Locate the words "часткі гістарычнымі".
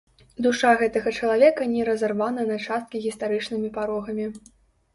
2.65-3.73